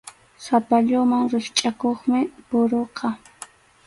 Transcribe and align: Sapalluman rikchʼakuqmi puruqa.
Sapalluman 0.45 1.23
rikchʼakuqmi 1.33 2.21
puruqa. 2.47 3.07